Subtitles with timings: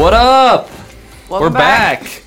[0.00, 0.70] What up?
[1.28, 2.22] Welcome We're back.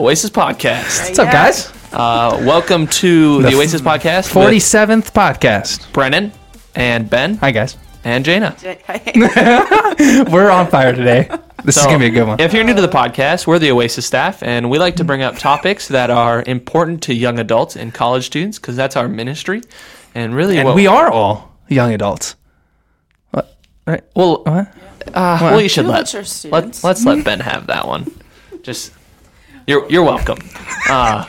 [0.00, 1.04] Oasis Podcast.
[1.06, 1.72] What's up, guys?
[1.92, 4.24] Uh, welcome to the, Oasis Podcast.
[4.24, 5.92] with Forty seventh podcast.
[5.92, 6.32] Brennan
[6.74, 7.76] and Ben Hi, guys.
[8.02, 8.56] and Jana.
[10.28, 11.28] We're on fire today.
[11.64, 12.40] This is So, gonna be a good one.
[12.40, 15.22] If you're new to the podcast, we're the Oasis staff, and we like to bring
[15.22, 19.62] up topics that are important to young adults and college students because that's our ministry.
[20.16, 22.34] And really, And what, we are all young adults.
[23.30, 23.56] What?
[23.86, 24.02] Right?
[24.16, 24.66] well, What?
[25.08, 26.12] Uh, well, you should let
[26.50, 28.10] let let's let Ben have that one.
[28.62, 28.92] Just
[29.66, 30.38] you're you're welcome.
[30.88, 31.24] Uh,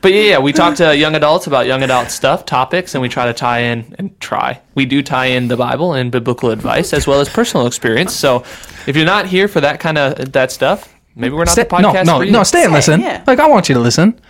[0.00, 3.08] but yeah, yeah, we talk to young adults about young adult stuff, topics, and we
[3.08, 4.60] try to tie in and try.
[4.74, 8.14] We do tie in the Bible and biblical advice as well as personal experience.
[8.14, 8.44] So
[8.86, 11.68] if you're not here for that kind of that stuff, maybe we're not Stay, the
[11.68, 12.30] podcast no, no, for you.
[12.32, 12.42] no.
[12.44, 13.00] Stay and listen.
[13.00, 13.24] yeah.
[13.26, 14.20] Like I want you to listen.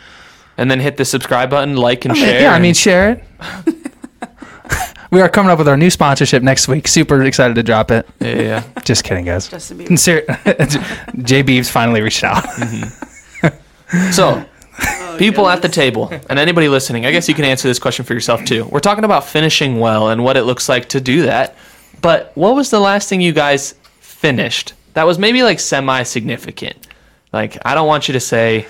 [0.56, 2.40] and then hit the subscribe button, like and I mean, share.
[2.40, 3.24] yeah, I mean, share it.
[5.10, 6.86] we are coming up with our new sponsorship next week.
[6.88, 8.08] Super excited to drop it.
[8.20, 8.82] yeah, yeah, yeah.
[8.84, 9.48] Just kidding, guys.
[9.48, 9.98] Justin Bieber.
[9.98, 12.44] Ser- J Beeves finally reached out.
[12.44, 13.04] Mm-hmm.
[14.12, 14.44] So,
[14.82, 18.04] oh, people at the table and anybody listening, I guess you can answer this question
[18.04, 18.66] for yourself too.
[18.66, 21.56] We're talking about finishing well and what it looks like to do that.
[22.02, 26.86] But what was the last thing you guys finished that was maybe like semi significant?
[27.32, 28.66] Like, I don't want you to say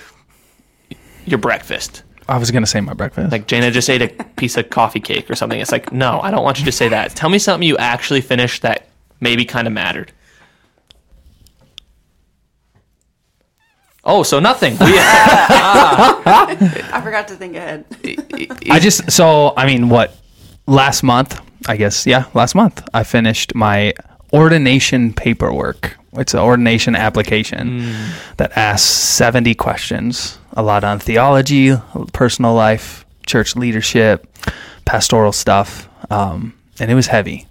[1.25, 2.03] your breakfast.
[2.29, 3.31] I was gonna say my breakfast.
[3.31, 5.59] Like, Jana just ate a piece of coffee cake or something.
[5.59, 7.15] It's like, no, I don't want you to say that.
[7.15, 8.87] Tell me something you actually finished that
[9.19, 10.11] maybe kind of mattered.
[14.03, 14.73] Oh, so nothing.
[14.73, 17.85] We- I forgot to think ahead.
[18.69, 20.15] I just so I mean what
[20.67, 23.93] last month I guess yeah last month I finished my
[24.33, 25.97] ordination paperwork.
[26.13, 28.35] It's an ordination application mm.
[28.37, 31.75] that asks 70 questions, a lot on theology,
[32.13, 34.27] personal life, church leadership,
[34.85, 37.47] pastoral stuff, um, and it was heavy.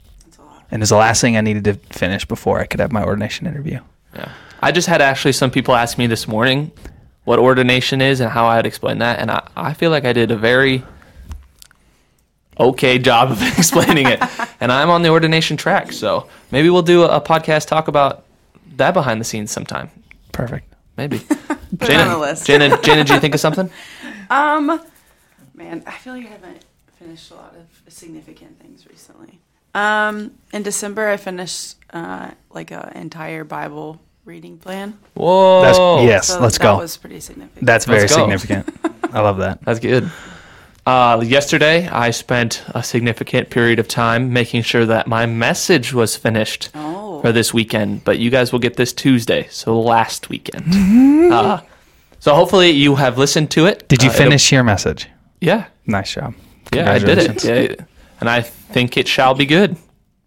[0.71, 3.03] And it was the last thing I needed to finish before I could have my
[3.03, 3.81] ordination interview.
[4.15, 4.33] Yeah.
[4.61, 6.73] I just had actually some people ask me this morning
[7.25, 9.19] what ordination is and how I'd explain that.
[9.21, 10.83] And I, I feel like I did a very
[12.59, 14.21] okay job of explaining it.
[14.61, 15.93] And I'm on the ordination track.
[15.93, 18.25] So maybe we'll do a, a podcast talk about
[18.77, 19.91] that behind the scenes sometime.
[20.33, 20.68] Perfect.
[20.99, 21.19] Maybe.
[21.79, 22.45] Put it on the list.
[22.47, 23.71] Jana, Jana, do you think of something?
[24.29, 24.83] Um,
[25.55, 26.65] man, I feel like I haven't
[26.99, 29.39] finished a lot of significant things recently.
[29.75, 34.99] Um, in December, I finished uh, like an entire Bible reading plan.
[35.15, 35.63] Whoa.
[35.63, 36.73] That's yes, So let's that go.
[36.75, 37.65] That was pretty significant.
[37.65, 38.69] That's very significant.
[39.15, 39.63] I love that.
[39.63, 40.11] That's good.
[40.85, 46.17] Uh, yesterday, I spent a significant period of time making sure that my message was
[46.17, 46.98] finished Oh.
[47.21, 48.05] For this weekend.
[48.05, 50.65] But you guys will get this Tuesday, so last weekend.
[51.33, 51.61] uh,
[52.21, 53.89] so hopefully you have listened to it.
[53.89, 55.09] Did you Uh, it'll- finish your message?
[55.41, 56.35] Yeah, Nice job.
[56.75, 57.27] yeah, I did it.
[57.27, 57.79] Congratulations.
[57.79, 57.85] Yeah,
[58.21, 59.77] and I think it shall be good.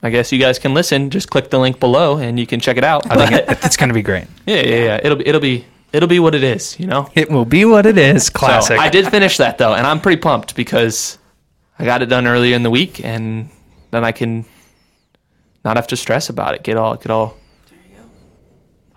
[0.03, 1.09] I guess you guys can listen.
[1.11, 3.05] Just click the link below, and you can check it out.
[3.11, 4.25] I think it, it's going to be great.
[4.47, 4.99] yeah, yeah, yeah.
[5.03, 6.79] It'll be, it'll be, it'll be what it is.
[6.79, 7.07] You know.
[7.13, 8.29] It will be what it is.
[8.29, 8.77] Classic.
[8.77, 11.19] So I did finish that though, and I'm pretty pumped because
[11.77, 13.49] I got it done earlier in the week, and
[13.91, 14.45] then I can
[15.63, 16.63] not have to stress about it.
[16.63, 17.37] Get all get all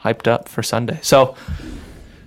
[0.02, 0.98] hyped up for Sunday.
[1.02, 1.34] So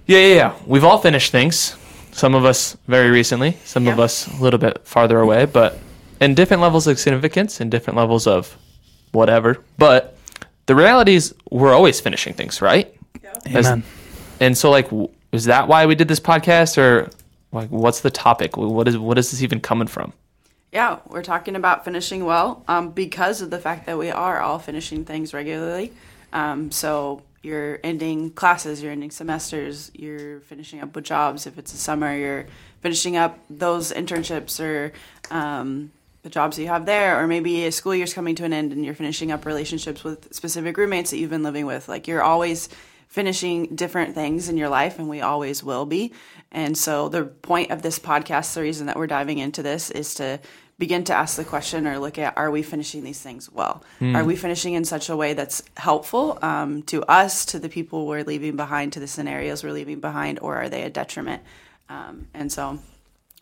[0.05, 0.55] yeah, yeah, yeah.
[0.65, 1.75] We've all finished things.
[2.11, 5.79] Some of us very recently, some of us a little bit farther away, but
[6.19, 8.57] in different levels of significance and different levels of
[9.11, 9.63] whatever.
[9.77, 10.17] But
[10.65, 12.91] the reality is, we're always finishing things, right?
[13.45, 13.83] As- Amen.
[14.39, 14.89] and so, like,
[15.31, 17.09] is that why we did this podcast, or
[17.51, 18.57] like, what's the topic?
[18.57, 20.11] What is what is this even coming from?
[20.71, 24.59] Yeah, we're talking about finishing well um, because of the fact that we are all
[24.59, 25.93] finishing things regularly.
[26.33, 31.47] Um, so you're ending classes, you're ending semesters, you're finishing up with jobs.
[31.47, 32.47] If it's a summer, you're
[32.81, 34.91] finishing up those internships or
[35.31, 35.91] um,
[36.23, 38.83] the jobs you have there, or maybe a school year's coming to an end and
[38.83, 41.87] you're finishing up relationships with specific roommates that you've been living with.
[41.87, 42.67] Like you're always
[43.07, 46.13] finishing different things in your life, and we always will be.
[46.51, 50.13] And so, the point of this podcast, the reason that we're diving into this, is
[50.15, 50.39] to
[50.79, 53.83] begin to ask the question or look at are we finishing these things well?
[54.01, 58.05] Are we finishing in such a way that's helpful um, to us, to the people
[58.05, 61.41] we're leaving behind, to the scenarios we're leaving behind, or are they a detriment?
[61.89, 62.79] Um, and so,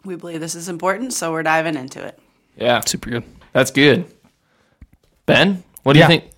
[0.06, 2.18] we believe this is important, so we're diving into it.
[2.57, 3.23] Yeah, Super good.
[3.51, 4.06] that's good.
[5.25, 6.06] Ben, what do Yeah.
[6.06, 6.31] you think?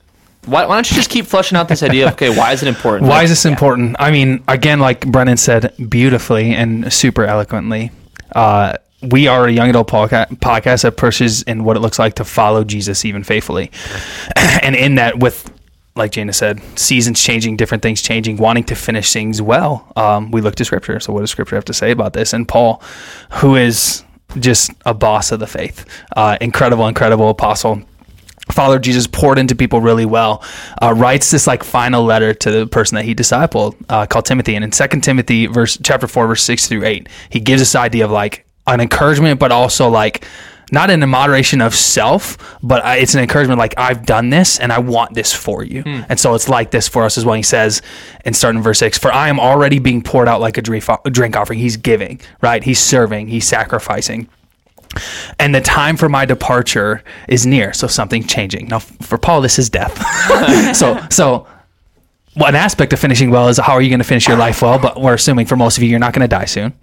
[0.47, 2.67] Why, why don't you just keep fleshing out this idea of okay, why is it
[2.67, 3.09] important?
[3.09, 3.97] Why is this important?
[3.99, 7.91] I mean, again, like Brennan said beautifully and super eloquently,
[8.33, 12.15] uh, we are a young adult podca- podcast that pushes in what it looks like
[12.15, 13.71] to follow Jesus even faithfully.
[14.35, 15.51] and in that, with,
[15.95, 20.41] like Jana said, seasons changing, different things changing, wanting to finish things well, um, we
[20.41, 20.99] look to Scripture.
[20.99, 22.33] So, what does Scripture have to say about this?
[22.33, 22.81] And Paul,
[23.33, 24.03] who is
[24.39, 25.85] just a boss of the faith,
[26.15, 27.83] uh, incredible, incredible apostle
[28.51, 30.43] follower Jesus poured into people really well,
[30.81, 34.55] uh, writes this like final letter to the person that he discipled uh, called Timothy.
[34.55, 38.05] And in Second Timothy, verse chapter four, verse six through eight, he gives this idea
[38.05, 40.25] of like an encouragement, but also like
[40.69, 44.59] not in a moderation of self, but I, it's an encouragement like I've done this
[44.59, 45.81] and I want this for you.
[46.09, 47.35] And so it's like this for us as well.
[47.35, 47.81] He says,
[48.25, 51.37] and starting in verse six, for I am already being poured out like a drink
[51.37, 51.59] offering.
[51.59, 52.61] He's giving, right?
[52.63, 54.27] He's serving, he's sacrificing.
[55.39, 57.73] And the time for my departure is near.
[57.73, 58.67] So something changing.
[58.67, 60.75] Now, for Paul, this is death.
[60.75, 61.47] so, so
[62.35, 64.79] an aspect of finishing well is how are you going to finish your life well?
[64.79, 66.73] But we're assuming for most of you, you're not going to die soon.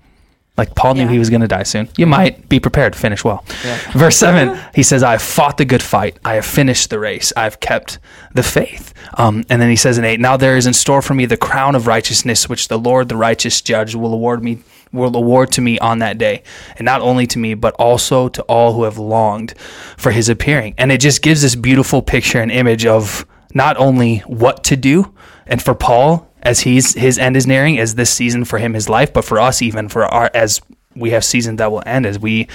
[0.57, 1.11] Like Paul knew Yeah.
[1.11, 1.89] he was going to die soon.
[1.99, 3.45] You might be prepared to finish well.
[3.93, 6.17] Verse 7, he says, I have fought the good fight.
[6.25, 7.33] I have finished the race.
[7.37, 7.99] I have kept
[8.35, 8.95] the faith.
[9.19, 11.37] Um, and then he says in 8, Now there is in store for me the
[11.37, 14.61] crown of righteousness, which the Lord, the righteous judge, will award me.
[14.95, 16.45] Will award to me on that day,
[16.77, 19.55] and not only to me, but also to all who have longed
[19.97, 20.75] for his appearing.
[20.79, 25.13] And it just gives this beautiful picture and image of not only what to do,
[25.47, 28.89] and for Paul, as he's his end is nearing, as this season for him his
[28.89, 30.61] life, but for us even for our as
[30.95, 32.47] we have seasons that will end as we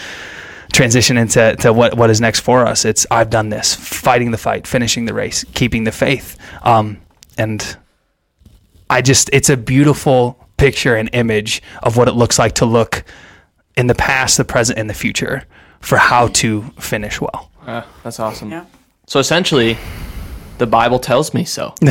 [0.71, 2.85] transition into to what what is next for us.
[2.85, 6.99] It's I've done this, fighting the fight, finishing the race, keeping the faith, um,
[7.37, 7.77] and
[8.89, 13.03] I just it's a beautiful picture and image of what it looks like to look
[13.77, 15.43] in the past, the present, and the future
[15.79, 17.49] for how to finish well.
[17.65, 18.51] Yeah, that's awesome.
[18.51, 18.65] Yeah.
[19.07, 19.77] So essentially,
[20.57, 21.73] the Bible tells me so.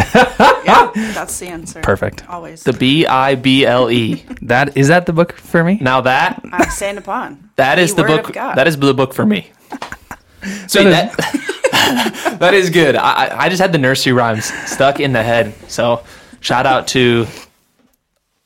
[0.68, 1.80] Yeah, that's the answer.
[1.80, 2.28] Perfect.
[2.28, 2.62] Always.
[2.62, 4.22] The B I B L E.
[4.42, 5.78] That is that the book for me.
[5.80, 7.48] Now that I stand upon.
[7.56, 8.34] that is the word of book.
[8.34, 8.54] God.
[8.56, 9.50] That is the book for me.
[10.68, 12.96] So That that, that is good.
[12.96, 15.54] I, I- I just had the nursery rhymes stuck in the head.
[15.68, 16.04] So
[16.40, 17.26] shout out to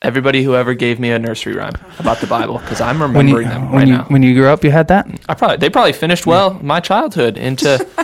[0.02, 3.37] everybody who ever gave me a nursery rhyme about the Bible because I'm When you
[3.38, 4.04] remembering them when right you now.
[4.04, 5.06] when you grew up, you had that.
[5.28, 7.87] I probably they probably finished well my childhood into.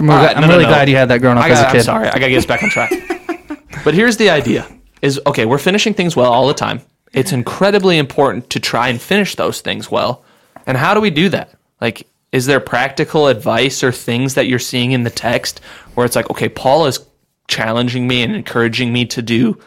[0.00, 0.68] I'm, All really- right, I'm no, really no.
[0.70, 1.76] glad you had that growing up I as a kid.
[1.76, 2.08] I'm sorry.
[2.08, 2.90] I gotta get us back on track.
[3.84, 4.66] but here's the idea:
[5.02, 5.44] is okay.
[5.44, 6.80] We're finishing things well all the time.
[7.12, 10.24] It's incredibly important to try and finish those things well.
[10.66, 11.54] And how do we do that?
[11.80, 15.60] Like, is there practical advice or things that you're seeing in the text
[15.94, 17.00] where it's like, okay, Paul is
[17.48, 19.60] challenging me and encouraging me to do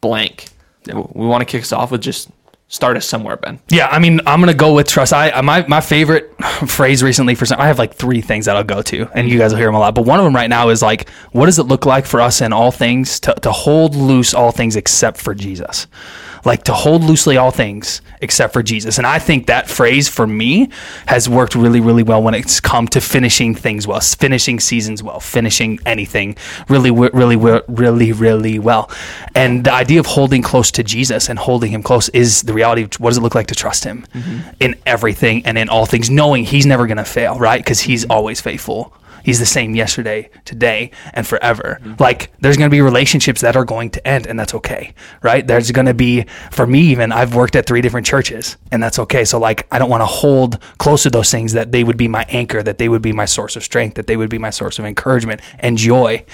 [0.00, 0.46] blank.
[0.86, 2.30] We want to kick us off with just
[2.72, 3.60] start us somewhere, Ben.
[3.68, 5.12] Yeah, I mean, I'm gonna go with trust.
[5.12, 6.34] I my my favorite
[6.66, 9.38] phrase recently for some, I have like three things that I'll go to, and you
[9.38, 9.94] guys will hear them a lot.
[9.94, 12.40] But one of them right now is like, what does it look like for us
[12.40, 15.86] in all things to to hold loose all things except for Jesus?
[16.44, 18.98] Like to hold loosely all things except for Jesus.
[18.98, 20.70] And I think that phrase for me
[21.06, 25.20] has worked really, really well when it's come to finishing things well, finishing seasons well,
[25.20, 26.36] finishing anything
[26.68, 28.90] really, really, really, really well.
[29.34, 32.82] And the idea of holding close to Jesus and holding him close is the reality
[32.82, 34.50] of what does it look like to trust him mm-hmm.
[34.60, 37.60] in everything and in all things, knowing he's never going to fail, right?
[37.60, 38.94] Because he's always faithful.
[39.22, 41.78] He's the same yesterday, today, and forever.
[41.80, 42.02] Mm-hmm.
[42.02, 45.46] Like there's going to be relationships that are going to end, and that's okay, right?
[45.46, 48.98] There's going to be, for me even, I've worked at three different churches, and that's
[48.98, 49.24] okay.
[49.24, 52.08] So like, I don't want to hold close to those things that they would be
[52.08, 54.50] my anchor, that they would be my source of strength, that they would be my
[54.50, 56.24] source of encouragement and joy.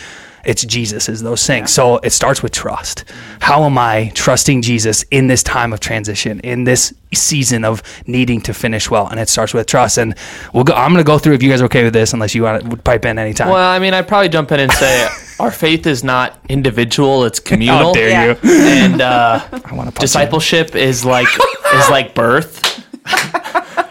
[0.45, 1.73] It's Jesus is those things.
[1.73, 3.05] So it starts with trust.
[3.41, 8.41] How am I trusting Jesus in this time of transition, in this season of needing
[8.43, 9.07] to finish well?
[9.09, 9.99] And it starts with trust.
[9.99, 10.15] And
[10.53, 12.35] we'll go, I'm going to go through if you guys are okay with this, unless
[12.35, 13.49] you want to pipe in anytime.
[13.49, 15.09] Well, I mean, I'd probably jump in and say
[15.41, 17.79] our faith is not individual; it's communal.
[17.89, 18.25] How dare Yeah.
[18.27, 18.39] you?
[18.43, 21.29] And uh, I want to discipleship is like
[21.75, 22.65] is like birth.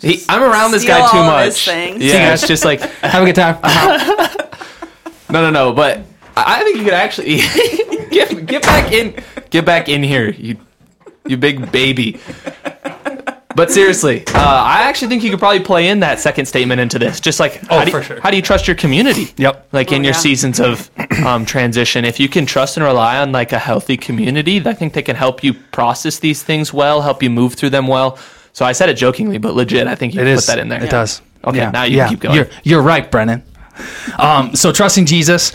[0.00, 2.00] He, I'm around this guy too all of his much.
[2.00, 3.58] Yeah, it's just like Have a good time.
[5.30, 5.72] no, no, no.
[5.72, 5.98] But
[6.36, 7.36] I I think you could actually
[8.10, 9.14] get get back in,
[9.50, 10.56] get back in here, you
[11.26, 12.20] you big baby.
[13.56, 16.96] But seriously, uh, I actually think you could probably play in that second statement into
[17.00, 17.18] this.
[17.18, 18.20] Just like, how, Oh, do you, for sure.
[18.20, 19.32] how do you trust your community?
[19.36, 19.70] Yep.
[19.72, 20.18] Like in Oh, your yeah.
[20.20, 20.88] seasons of
[21.26, 24.92] um, transition, if you can trust and rely on like a healthy community, I think
[24.92, 28.16] they can help you process these things well, help you move through them well.
[28.52, 30.46] So I said it jokingly, but legit, I think you It can is.
[30.46, 30.84] put that in there.
[30.84, 31.20] It does.
[31.44, 32.36] Okay, now you can keep going.
[32.36, 33.42] You're, you're right, Brennan.
[34.18, 35.52] Um, so trusting Jesus,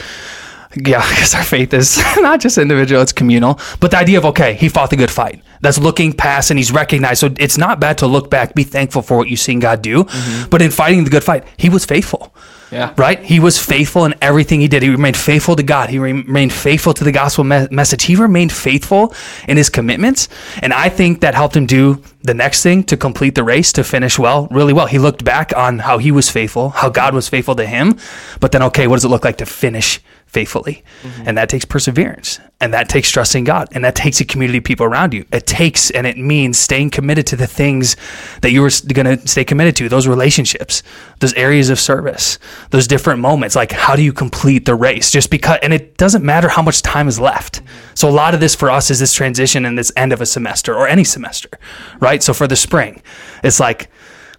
[0.76, 3.60] yeah, because our faith is not just individual, it's communal.
[3.80, 5.43] But the idea of, okay, he fought the good fight.
[5.64, 7.22] That's looking past and he's recognized.
[7.22, 10.04] So it's not bad to look back, be thankful for what you've seen God do.
[10.04, 10.50] Mm-hmm.
[10.50, 12.36] But in fighting the good fight, he was faithful.
[12.70, 12.94] Yeah.
[12.98, 13.20] Right?
[13.24, 14.84] He was faithful in everything he did.
[14.84, 15.90] He remained faithful to God.
[15.90, 18.04] He remained faithful to the gospel me- message.
[18.04, 19.14] He remained faithful
[19.48, 20.28] in his commitments.
[20.62, 23.84] And I think that helped him do the next thing to complete the race, to
[23.84, 24.88] finish well, really well.
[24.88, 28.00] He looked back on how he was faithful, how God was faithful to him.
[28.40, 30.02] But then, okay, what does it look like to finish?
[30.34, 30.84] Faithfully.
[31.04, 31.24] Mm-hmm.
[31.28, 32.40] And that takes perseverance.
[32.60, 33.68] And that takes trusting God.
[33.72, 35.26] And that takes a community of people around you.
[35.32, 37.96] It takes and it means staying committed to the things
[38.42, 40.82] that you were going to stay committed to, those relationships,
[41.20, 42.40] those areas of service,
[42.72, 43.56] those different moments.
[43.56, 45.12] Like, how do you complete the race?
[45.12, 47.64] Just because, and it doesn't matter how much time is left.
[47.64, 47.96] Mm-hmm.
[47.96, 50.26] So, a lot of this for us is this transition and this end of a
[50.26, 51.50] semester or any semester,
[52.00, 52.24] right?
[52.24, 53.04] So, for the spring,
[53.44, 53.90] it's like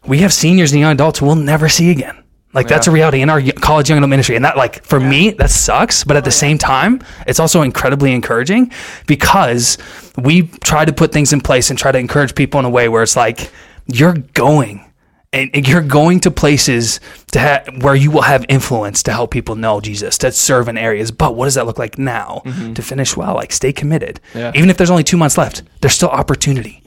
[0.05, 2.24] we have seniors and young adults we'll never see again.
[2.55, 5.31] Like that's a reality in our college young adult ministry, and that like for me
[5.31, 6.05] that sucks.
[6.05, 8.71] But at the oh, same time, it's also incredibly encouraging
[9.07, 9.77] because
[10.17, 12.89] we try to put things in place and try to encourage people in a way
[12.89, 13.51] where it's like
[13.87, 14.85] you're going
[15.33, 17.01] and you're going to places
[17.33, 20.79] to ha- where you will have influence to help people know Jesus, to serve in
[20.79, 21.11] areas.
[21.11, 22.75] But what does that look like now mm-hmm.
[22.75, 23.35] to finish well?
[23.35, 24.53] Like stay committed, Yeah.
[24.55, 25.65] even if there's only two months left.
[25.81, 26.85] There's still opportunity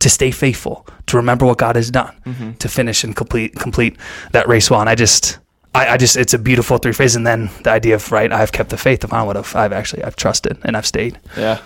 [0.00, 2.14] to stay faithful, to remember what God has done,
[2.58, 3.96] to finish and complete complete
[4.32, 4.80] that race well.
[4.80, 5.38] And I just.
[5.72, 8.50] I, I just it's a beautiful three phase and then the idea of right I've
[8.50, 11.60] kept the faith upon what I've, I've actually I've trusted and I've stayed Yeah.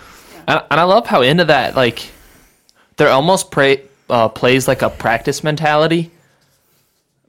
[0.47, 2.11] And, and I love how into that, like,
[2.97, 6.11] there almost pray, uh, plays like a practice mentality.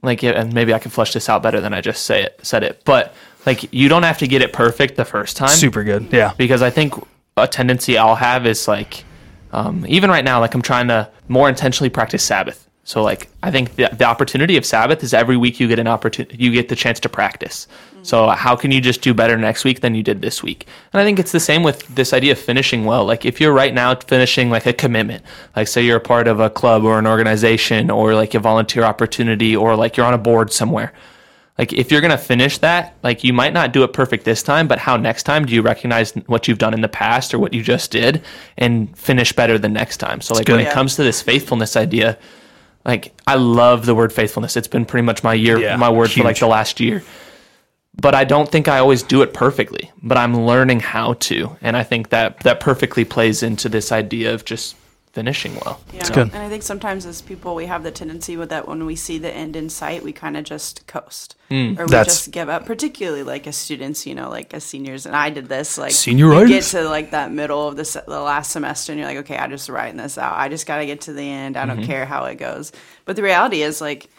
[0.02, 2.62] Like, and maybe I can flesh this out better than I just say it, said
[2.62, 2.82] it.
[2.84, 3.14] But,
[3.46, 5.48] like, you don't have to get it perfect the first time.
[5.48, 6.92] super good yeah because I think
[7.36, 9.04] a tendency I'll have is like,
[9.56, 12.68] um, even right now, like I'm trying to more intentionally practice Sabbath.
[12.84, 15.88] So like I think the, the opportunity of Sabbath is every week you get an
[15.88, 17.66] opportunity, you get the chance to practice.
[18.02, 20.66] So how can you just do better next week than you did this week?
[20.92, 23.06] And I think it's the same with this idea of finishing well.
[23.06, 25.24] Like if you're right now finishing like a commitment,
[25.56, 28.84] like say you're a part of a club or an organization or like a volunteer
[28.84, 30.92] opportunity or like you're on a board somewhere
[31.58, 34.68] like if you're gonna finish that, like you might not do it perfect this time,
[34.68, 37.54] but how next time do you recognize what you've done in the past or what
[37.54, 38.22] you just did
[38.58, 40.20] and finish better the next time?
[40.20, 40.66] So like when good.
[40.66, 42.18] it comes to this faithfulness idea,
[42.84, 44.56] like I love the word faithfulness.
[44.56, 47.02] It's been pretty much my year, Yeah, my word for like the last year.
[47.98, 49.90] But I don't think I always do it perfectly.
[50.02, 54.34] But I'm learning how to, and I think that that perfectly plays into this idea
[54.34, 54.76] of just
[55.16, 55.80] finishing well.
[55.92, 56.00] Yeah.
[56.00, 56.28] It's good.
[56.34, 59.16] And I think sometimes as people, we have the tendency with that when we see
[59.16, 62.66] the end in sight, we kind of just coast or we That's- just give up.
[62.66, 65.78] Particularly like as students, you know, like as seniors, and I did this.
[65.78, 66.40] Like Senioritis?
[66.42, 69.18] you get to like that middle of the, se- the last semester, and you're like,
[69.18, 70.36] okay, I just writing this out.
[70.36, 71.56] I just got to get to the end.
[71.56, 72.70] I don't care how it goes.
[73.06, 74.10] But the reality is like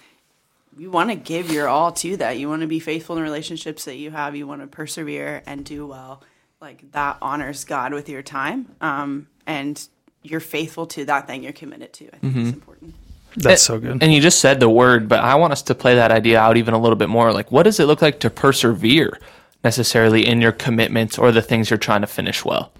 [0.77, 2.39] you want to give your all to that.
[2.39, 4.35] You want to be faithful in relationships that you have.
[4.35, 6.23] You want to persevere and do well.
[6.59, 8.75] Like that honors God with your time.
[8.81, 9.79] Um, and
[10.29, 12.05] you're faithful to that thing you're committed to.
[12.07, 12.49] I think it's mm-hmm.
[12.49, 12.95] important.
[13.35, 15.95] that's so good And you just said the word, but I want us to play
[15.95, 17.31] that idea out even a little bit more.
[17.33, 19.19] Like, what does it look like to persevere
[19.63, 22.71] necessarily in your commitments or the things you're trying to finish well?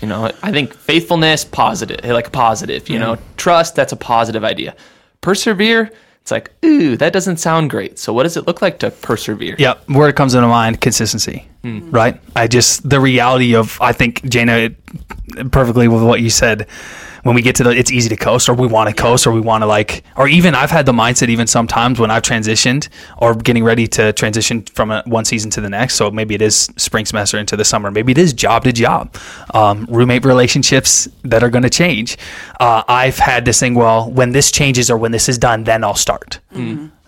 [0.00, 3.14] You know, I think faithfulness, positive, like positive, you mm-hmm.
[3.14, 4.74] know, trust, that's a positive idea.
[5.20, 5.90] Persevere,
[6.30, 7.98] it's like, ooh, that doesn't sound great.
[7.98, 9.56] So, what does it look like to persevere?
[9.58, 9.88] Yep.
[9.90, 11.46] Word comes into mind consistency.
[11.62, 11.90] Hmm.
[11.90, 12.20] Right.
[12.36, 16.66] I just, the reality of, I think, Jana, it- perfectly with what you said.
[17.22, 19.32] When we get to the, it's easy to coast, or we want to coast, or
[19.32, 22.88] we want to like, or even I've had the mindset even sometimes when I've transitioned
[23.18, 25.94] or getting ready to transition from a, one season to the next.
[25.94, 27.90] So maybe it is spring semester into the summer.
[27.90, 29.16] Maybe it is job to job,
[29.54, 32.16] um, roommate relationships that are going to change.
[32.58, 33.74] Uh, I've had this thing.
[33.74, 36.40] Well, when this changes or when this is done, then I'll start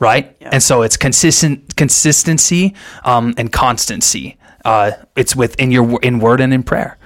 [0.03, 0.37] right?
[0.41, 0.51] Yeah.
[0.53, 4.37] And so it's consistent consistency um, and constancy.
[4.65, 6.99] Uh, it's within your in word and in prayer,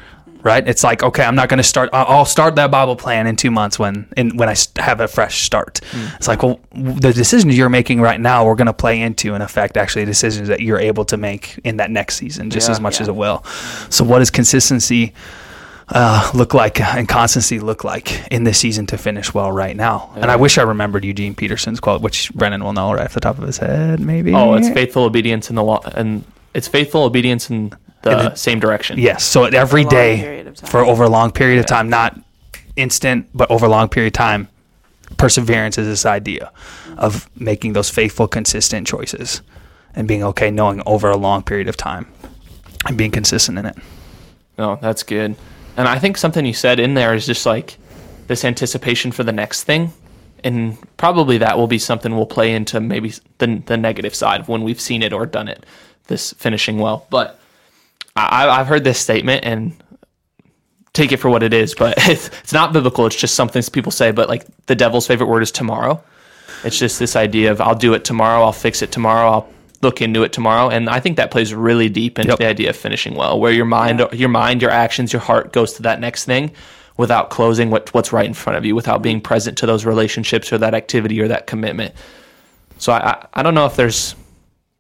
[0.46, 0.66] right?
[0.66, 1.90] It's like okay, I'm not going to start.
[1.92, 5.42] I'll start that Bible plan in two months when in, when I have a fresh
[5.42, 5.80] start.
[6.16, 9.42] It's like well, the decisions you're making right now, we're going to play into and
[9.42, 12.72] affect actually decisions that you're able to make in that next season just Yeah.
[12.72, 13.02] as much Yeah.
[13.02, 13.44] as it will.
[13.90, 15.12] So what does consistency?
[15.88, 20.10] uh, look like and constancy look like in this season to finish well right now.
[20.16, 23.20] And I wish I remembered Eugene Peterson's quote, which Brennan will know right off the
[23.20, 24.34] top of his head, maybe.
[24.34, 26.24] Oh, it's faithful obedience in the law, and
[26.54, 27.72] it's faithful obedience in
[28.10, 28.98] the same direction.
[28.98, 29.24] Yes.
[29.24, 30.70] So at every long day period of time.
[30.70, 32.18] for over a long period of time, not
[32.76, 34.48] instant, but over a long period of time.
[35.18, 36.50] Perseverance is this idea
[36.96, 39.40] of making those faithful, consistent choices
[39.94, 42.06] and being okay knowing over a long period of time
[42.86, 43.76] and being consistent in it.
[44.58, 45.36] No, that's good.
[45.76, 47.78] And I think something you said in there is just like
[48.26, 49.92] this anticipation for the next thing.
[50.44, 54.48] And probably that will be something we'll play into maybe the, the negative side of
[54.48, 55.64] when we've seen it or done it,
[56.06, 57.06] this finishing well.
[57.10, 57.38] But
[58.16, 59.76] I, I've heard this statement and
[60.92, 63.06] take it for what it is, but it's, it's not biblical.
[63.06, 64.10] It's just something people say.
[64.10, 66.02] But like the devil's favorite word is tomorrow.
[66.64, 69.48] It's just this idea of I'll do it tomorrow, I'll fix it tomorrow, I'll
[69.82, 72.38] look into it tomorrow, and I think that plays really deep into Yep.
[72.38, 75.74] the idea of finishing well, where your mind, your mind, your actions, your heart goes
[75.74, 76.50] to that next thing
[76.96, 80.50] without closing what what's right in front of you, without being present to those relationships
[80.50, 81.94] or that activity or that commitment.
[82.78, 84.14] So I I, I don't know if there's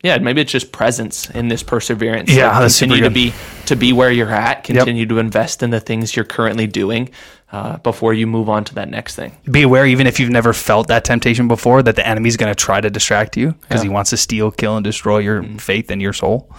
[0.02, 2.30] yeah, maybe it's just presence in this perseverance.
[2.30, 3.34] Yeah, Like, that's super continue to be
[3.66, 4.64] to be where you're at.
[4.64, 7.10] Continue to invest in the things you're currently doing
[7.50, 9.36] uh, before you move on to that next thing.
[9.50, 12.54] Be aware, even if you've never felt that temptation before, that the enemy's going to
[12.54, 16.02] try to distract you because he wants to steal, kill, and destroy your faith and
[16.02, 16.50] your soul.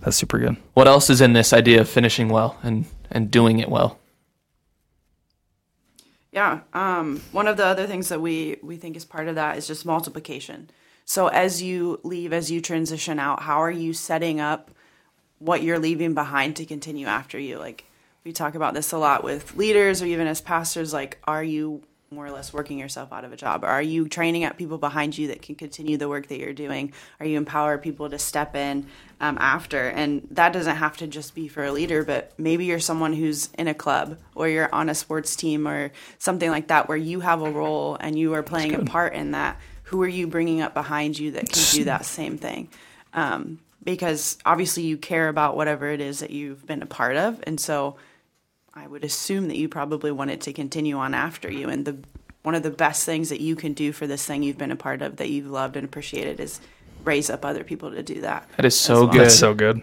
[0.00, 0.56] That's super good.
[0.74, 3.98] What else is in this idea of finishing well and and doing it well?
[6.30, 6.60] Yeah.
[6.72, 9.66] Um, one of the other things that we we think is part of that is
[9.66, 10.70] just multiplication.
[11.06, 14.72] So as you leave, as you transition out, how are you setting up
[15.38, 17.58] what you're leaving behind to continue after you?
[17.58, 17.84] Like
[18.24, 20.92] we talk about this a lot with leaders or even as pastors.
[20.92, 23.62] Like, are you more or less working yourself out of a job?
[23.62, 26.52] Or are you training up people behind you that can continue the work that you're
[26.52, 26.92] doing?
[27.20, 28.86] Are you empower people to step in
[29.20, 29.88] um, after?
[29.88, 33.48] And that doesn't have to just be for a leader, but maybe you're someone who's
[33.58, 37.20] in a club or you're on a sports team or something like that where you
[37.20, 39.60] have a role and you are playing a part in that.
[39.86, 42.68] Who are you bringing up behind you that can do that same thing?
[43.14, 47.42] Um, because obviously you care about whatever it is that you've been a part of.
[47.44, 47.96] And so
[48.74, 51.68] I would assume that you probably want it to continue on after you.
[51.68, 51.96] And the
[52.42, 54.76] one of the best things that you can do for this thing you've been a
[54.76, 56.60] part of that you've loved and appreciated is
[57.04, 58.48] raise up other people to do that.
[58.56, 59.06] That is so well.
[59.06, 59.20] good.
[59.22, 59.82] That's so good.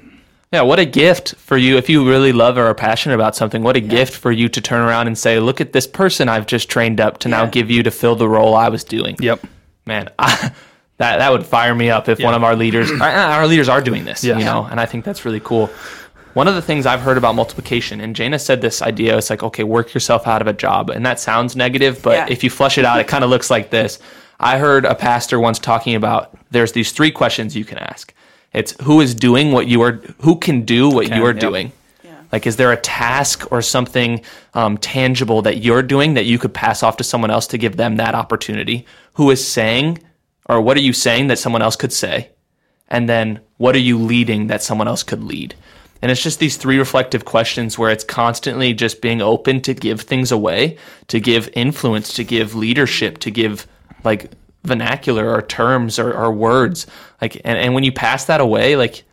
[0.53, 3.63] Yeah, what a gift for you if you really love or are passionate about something.
[3.63, 6.45] What a gift for you to turn around and say, "Look at this person I've
[6.45, 9.45] just trained up to now give you to fill the role I was doing." Yep.
[9.85, 10.51] Man, I,
[10.97, 13.81] that that would fire me up if one of our leaders, our, our leaders are
[13.81, 14.37] doing this, Yeah.
[14.37, 15.69] you know, and I think that's really cool.
[16.33, 19.43] One of the things I've heard about multiplication, and Jana said this idea, it's like,
[19.43, 22.25] okay, work yourself out of a job, and that sounds negative, but Yeah.
[22.29, 23.99] if you flush it out, it kind of looks like this.
[24.39, 28.13] I heard a pastor once talking about there's these three questions you can ask.
[28.51, 31.39] It's who is doing what you are, who can do what Can, you are yep.
[31.39, 31.71] doing.
[32.33, 34.21] Like, is there a task or something
[34.55, 37.77] um, tangible that you're doing that you could pass off to someone else to give
[37.77, 38.87] them that opportunity?
[39.13, 39.99] Who is saying,
[40.49, 42.31] or what are you saying that someone else could say?
[42.87, 45.53] And then what are you leading that someone else could lead?
[46.01, 50.01] And it's just these three reflective questions where it's constantly just being open to give
[50.01, 53.67] things away, to give influence, to give leadership, to give
[54.03, 54.31] like
[54.63, 56.87] vernacular or terms or, or words.
[57.21, 59.03] Like, and, and when you pass that away, like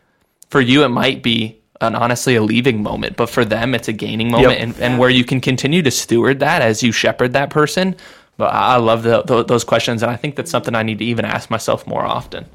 [0.49, 3.93] for you, it might be an honestly a leaving moment, but for them, it's a
[3.93, 4.61] gaining moment, Yep.
[4.61, 7.95] and, and where you can continue to steward that as you shepherd that person.
[8.37, 10.99] But I I love the, tho- those questions, and I think that's something I need
[10.99, 12.45] to even ask myself more often.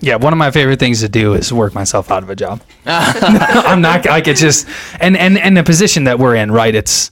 [0.00, 2.60] Yeah, one of my favorite things to do is work myself out of a job.
[2.86, 4.66] I'm not like it's just
[5.00, 6.74] and and and the position that we're in, right?
[6.74, 7.10] It's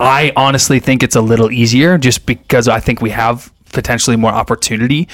[0.00, 4.30] I honestly think it's a little easier just because I think we have potentially more
[4.32, 5.08] opportunity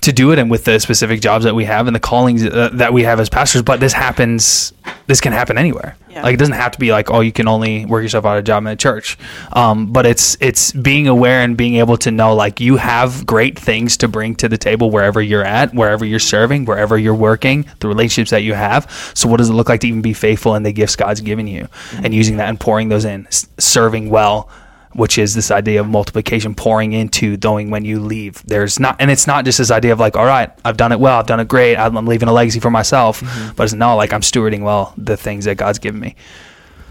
[0.00, 2.70] to do it and with the specific jobs that we have and the callings uh,
[2.72, 4.72] that we have as pastors but this happens
[5.06, 5.96] this can happen anywhere.
[6.08, 6.22] Yeah.
[6.22, 8.40] like it doesn't have to be like oh you can only work yourself out of
[8.40, 9.18] a job in a church.
[9.52, 13.58] Um, but it's it's being aware and being able to know like you have great
[13.58, 17.66] things to bring to the table wherever you're at wherever you're serving wherever you're working
[17.80, 18.90] the relationships that you have.
[19.14, 21.46] So what does it look like to even be faithful in the gifts god's given
[21.46, 21.68] you?
[21.94, 24.48] And using that and pouring those in s- serving well
[24.94, 28.42] which is this idea of multiplication pouring into knowing when you leave.
[28.44, 31.00] There's not, and it's not just this idea of like, all right, I've done it
[31.00, 33.54] well, I've done it great, I'm I'm leaving a legacy for myself, mm-hmm.
[33.54, 36.16] but it's not like I'm stewarding well the things that God's given me.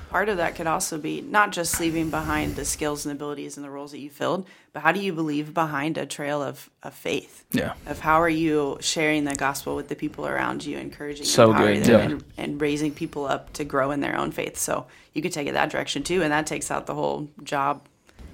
[0.09, 3.65] Part of that could also be not just leaving behind the skills and abilities and
[3.65, 6.93] the roles that you filled, but how do you believe behind a trail of, of
[6.93, 7.43] faith?
[7.51, 7.73] Yeah.
[7.87, 11.83] Of how are you sharing the gospel with the people around you, encouraging, So good,
[11.83, 11.99] them, yeah.
[11.99, 14.55] and, and raising people up to grow in their own faith.
[14.57, 17.81] So you could take it that direction too, and that takes out the whole job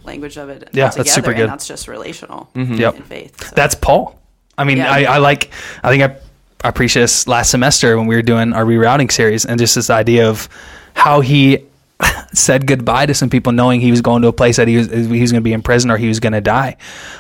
[0.10, 0.70] language of it.
[0.74, 1.44] Yeah, that's super good.
[1.44, 2.96] And that's just relational Yep.
[2.96, 3.34] in faith.
[3.50, 3.56] So.
[3.56, 4.20] That's Paul.
[4.58, 4.92] I mean, Yeah.
[4.92, 5.52] I, I like,
[5.84, 9.46] I think I, I preached this last semester when we were doing our rerouting series
[9.46, 10.50] and just this idea of
[10.94, 11.60] how he
[12.34, 14.88] said goodbye to some people knowing he was going to a place that he was,
[14.90, 16.76] he was going to be in prison or he was going to die.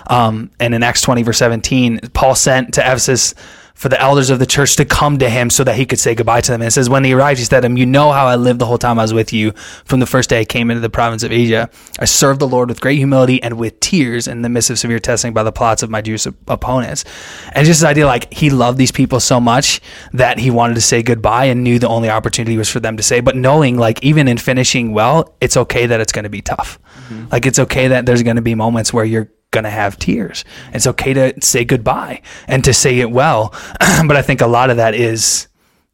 [0.07, 3.33] Um, and in Acts 20 verse 17, Paul sent to Ephesus
[3.79, 6.13] for the elders of the church to come to him so that he could say
[6.13, 6.59] goodbye to them.
[6.59, 8.59] And it says, when he arrived, he said to them, you know how I lived
[8.59, 9.53] the whole time I was with you
[9.85, 11.69] from the first day I came into the province of Asia.
[11.97, 14.99] I served the Lord with great humility and with tears in the midst of severe
[14.99, 17.05] testing by the plots of my Jewish opponents.
[17.53, 19.79] And just this idea, like he loved these people so much
[20.11, 23.03] that he wanted to say goodbye and knew the only opportunity was for them to
[23.03, 26.41] say, but knowing like even in finishing well, it's okay that it's going to be
[26.41, 26.79] tough.
[27.07, 27.29] Mm-hmm.
[27.31, 30.45] Like it's okay that there's going to be moments where you're going to have tears.
[30.73, 33.53] It's okay to say goodbye and to say it well.
[33.79, 35.47] but I think a lot of that is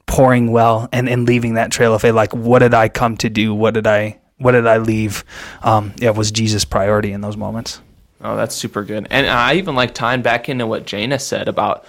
[0.06, 2.13] pouring well and, and leaving that trail of faith.
[2.13, 3.54] Like, what did I come to do?
[3.54, 5.24] What did I, what did I leave?
[5.63, 7.82] Um, yeah, was Jesus priority in those moments?
[8.22, 9.08] Oh, that's super good.
[9.10, 11.86] And I even like tying back into what Jana said about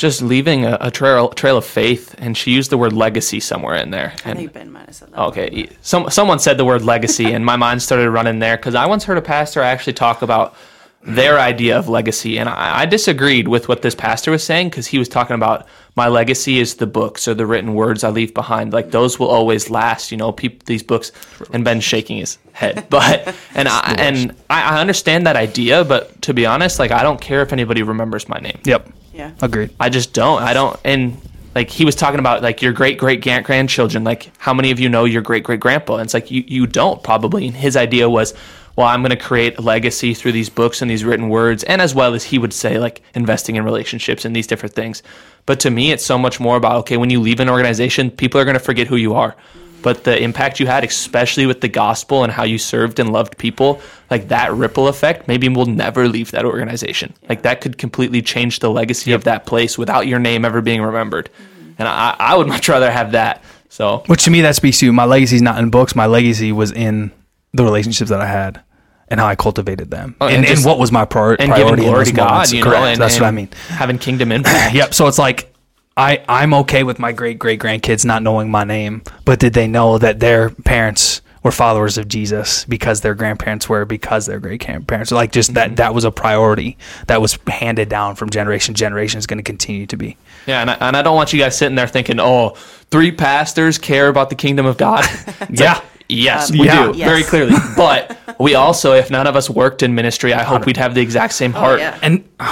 [0.00, 3.76] just leaving a, a trail trail of faith, and she used the word legacy somewhere
[3.76, 4.14] in there.
[4.24, 5.20] I And think Ben might have said that.
[5.20, 5.68] Okay.
[5.82, 9.04] Some someone said the word legacy, and my mind started running there because I once
[9.04, 10.54] heard a pastor actually talk about
[11.02, 12.38] their idea of legacy.
[12.38, 15.66] And I, I disagreed with what this pastor was saying because he was talking about
[15.96, 18.72] my legacy is the books or the written words I leave behind.
[18.72, 21.10] Like those will always last, you know, peop these books.
[21.52, 22.86] And Ben's shaking his head.
[22.90, 27.02] But, and I, and I, I understand that idea, but to be honest, like I
[27.02, 28.60] don't care if anybody remembers my name.
[28.64, 28.90] Yep.
[29.14, 29.32] Yeah.
[29.40, 29.70] Agreed.
[29.80, 30.42] I just don't.
[30.42, 30.78] I don't.
[30.84, 31.20] And
[31.54, 34.04] like he was talking about like your great great grandchildren.
[34.04, 35.94] Like how many of you know your great great grandpa?
[35.94, 37.46] And it's like you you don't probably.
[37.46, 38.34] And his idea was,
[38.76, 41.82] well, I'm going to create a legacy through these books and these written words, and
[41.82, 45.02] as well as he would say like investing in relationships and these different things.
[45.46, 48.40] But to me, it's so much more about okay, when you leave an organization, people
[48.40, 49.36] are going to forget who you are.
[49.82, 53.38] But the impact you had, especially with the gospel and how you served and loved
[53.38, 53.80] people,
[54.10, 57.14] like that ripple effect, maybe we'll never leave that organization.
[57.28, 60.82] Like that could completely change the legacy of that place without your name ever being
[60.82, 61.30] remembered.
[61.78, 63.42] And I, I would much rather have that.
[63.70, 65.94] So Which to me, that speaks to my legacy's not in books.
[65.94, 67.10] My legacy was in
[67.52, 68.60] the relationships that I had
[69.08, 71.82] and how I cultivated them, Oh, and and, and, what was my prior- and priority
[71.82, 72.52] giving in glory to God, moments.
[72.52, 73.48] you know, and, that's what I mean.
[73.68, 74.74] Having kingdom impact.
[74.80, 74.94] Yep.
[74.94, 75.52] So it's like
[75.96, 79.66] I I'm okay with my great great grandkids not knowing my name, but did they
[79.66, 84.64] know that their parents were followers of Jesus because their grandparents were because their great
[84.64, 85.54] grandparents like just Mm-hmm.
[85.54, 86.76] that that was a priority
[87.08, 90.16] that was handed down from generation to generation is going to continue to be.
[90.46, 92.50] Yeah, and I, and I don't want you guys sitting there thinking, oh,
[92.90, 95.04] three pastors care about the kingdom of God.
[95.50, 95.74] Yeah.
[95.74, 96.86] like, yes, Um, we Yeah.
[96.92, 97.08] do, Yes.
[97.08, 97.54] very clearly.
[97.76, 101.00] But we also, if none of us worked in ministry, I hope we'd have the
[101.00, 101.80] exact same heart.
[101.80, 101.94] yeah.
[102.02, 102.24] And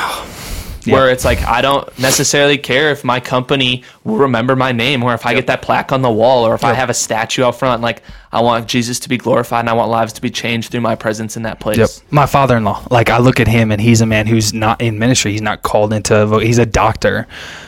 [0.87, 5.13] Where it's like, I don't necessarily care if my company will remember my name or
[5.13, 7.57] if I get that plaque on the wall or if I have a statue out
[7.59, 7.83] front.
[7.83, 10.81] Like, I want Jesus to be glorified and I want lives to be changed through
[10.81, 11.77] my presence in that place.
[11.77, 11.91] Yep.
[12.11, 15.33] My father-in-law, like I look at him and he's a man who's not in ministry.
[15.33, 16.25] He's not called into.
[16.25, 17.27] vo- He's a doctor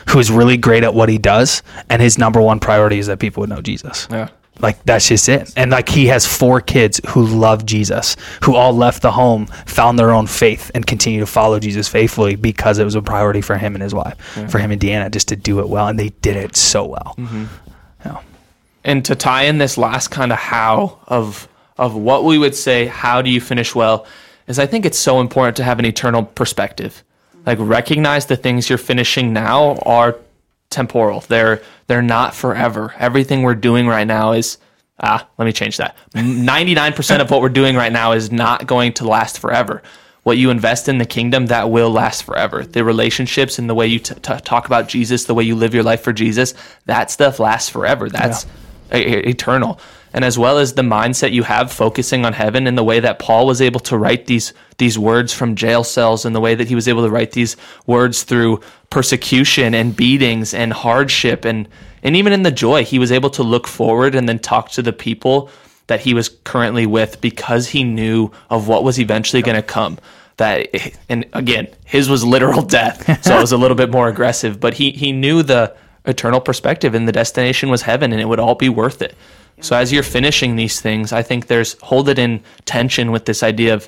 [0.09, 3.41] who's really great at what he does, and his number one priority is that people
[3.41, 4.07] would know Jesus.
[4.09, 4.29] Yeah.
[4.61, 5.51] Like that's just it.
[5.55, 9.97] And like he has four kids who love Jesus, who all left the home, found
[9.97, 13.57] their own faith, and continue to follow Jesus faithfully because it was a priority for
[13.57, 14.17] him and his wife,
[14.49, 17.15] for him and Deanna, just to do it well, and they did it so well.
[17.17, 17.45] Mm-hmm.
[18.05, 18.21] Yeah.
[18.83, 21.47] and to tie in this last kind of how of
[21.77, 24.05] of what we would say how do you finish well
[24.47, 27.03] is i think it's so important to have an eternal perspective
[27.45, 30.15] like recognize the things you're finishing now are
[30.71, 31.19] temporal.
[31.21, 32.95] They're they're not forever.
[32.97, 34.57] Everything we're doing right now is
[34.99, 35.95] ah let me change that.
[36.15, 39.83] 99% of what we're doing right now is not going to last forever.
[40.23, 42.63] What you invest in the kingdom that will last forever.
[42.63, 45.73] The relationships and the way you t- t- talk about jesus the way you live
[45.73, 46.53] your life for jesus
[46.85, 48.09] that stuff lasts forever.
[48.09, 48.47] That's e-
[48.91, 49.79] eternal.
[50.13, 53.19] And as well as the mindset you have focusing on heaven and the way that
[53.19, 56.67] Paul was able to write these these words from jail cells and the way that
[56.67, 61.67] he was able to write these words through persecution and beatings and hardship and
[62.03, 64.81] and even in the joy he was able to look forward and then talk to
[64.81, 65.49] the people
[65.87, 69.97] that he was currently with because he knew of what was eventually going to come.
[70.37, 70.67] That
[71.07, 74.73] and again his was literal death so it was a little bit more aggressive but
[74.73, 75.75] he he knew the
[76.05, 79.15] eternal perspective and the destination was heaven and it would all be worth it
[79.61, 83.43] so as you're finishing these things i think there's hold it in tension with this
[83.43, 83.87] idea of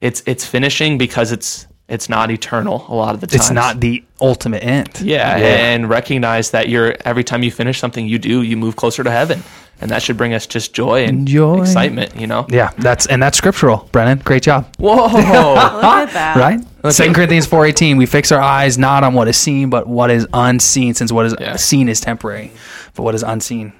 [0.00, 3.80] it's it's finishing because it's it's not eternal a lot of the time It's not
[3.80, 5.00] the ultimate end.
[5.00, 9.04] yeah, and recognize that you're every time you finish something you do you move closer
[9.04, 9.42] to heaven
[9.80, 11.60] and that should bring us just joy and Joy.
[11.60, 14.18] excitement you know Yeah, that's and that's scriptural, Brennan.
[14.24, 14.66] Great job.
[14.78, 16.36] whoa Look at that.
[16.36, 16.60] right?
[16.90, 17.96] Second Corinthians four eighteen.
[17.96, 20.94] We fix our eyes not on what is seen, but what is unseen.
[20.94, 21.56] Since what is Yeah.
[21.56, 22.50] seen is temporary,
[22.94, 23.72] but what is unseen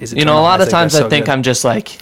[0.00, 0.18] is eternal.
[0.18, 0.42] You know, a eternal.
[0.42, 1.32] lot of times that's I so think good.
[1.32, 1.98] I'm just like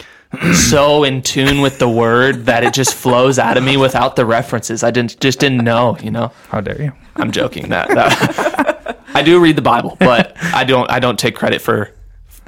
[0.55, 4.25] so in tune with the word that it just flows out of me without the
[4.27, 4.83] references.
[4.83, 6.31] I didn't just didn't know, you know.
[6.49, 6.93] How dare you?
[7.17, 7.69] I'm joking.
[7.71, 11.91] That, that I do read the Bible, but I don't I don't take credit for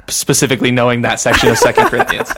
[0.07, 2.31] specifically knowing that section of Second Corinthians.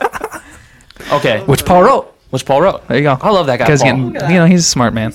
[1.12, 2.14] Okay, Which Paul wrote.
[2.30, 2.86] which Paul wrote.
[2.88, 3.18] There you go.
[3.20, 3.64] I love that guy.
[3.66, 3.96] Because Paul.
[3.98, 5.12] you know he's a smart man.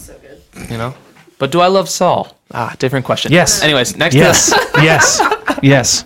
[0.69, 0.93] You know.
[1.39, 2.35] But do I love Saul?
[2.53, 3.31] Ah, different question.
[3.31, 3.61] Yes.
[3.61, 4.15] Anyways, next.
[4.15, 5.21] Yes, yes,
[5.61, 6.05] yes.